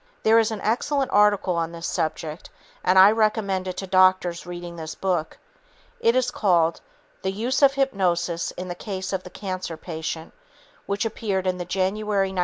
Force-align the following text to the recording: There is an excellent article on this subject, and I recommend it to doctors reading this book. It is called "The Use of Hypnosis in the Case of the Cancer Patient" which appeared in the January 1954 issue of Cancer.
There 0.23 0.39
is 0.39 0.49
an 0.49 0.61
excellent 0.61 1.11
article 1.11 1.55
on 1.55 1.71
this 1.73 1.85
subject, 1.85 2.49
and 2.83 2.97
I 2.97 3.11
recommend 3.11 3.67
it 3.67 3.77
to 3.77 3.85
doctors 3.85 4.47
reading 4.47 4.75
this 4.75 4.95
book. 4.95 5.37
It 5.99 6.15
is 6.15 6.31
called 6.31 6.81
"The 7.21 7.29
Use 7.31 7.61
of 7.61 7.75
Hypnosis 7.75 8.49
in 8.57 8.67
the 8.67 8.73
Case 8.73 9.13
of 9.13 9.21
the 9.21 9.29
Cancer 9.29 9.77
Patient" 9.77 10.33
which 10.87 11.05
appeared 11.05 11.45
in 11.45 11.59
the 11.59 11.65
January 11.65 11.81
1954 11.81 12.09
issue 12.09 12.29
of 12.31 12.35
Cancer. 12.35 12.39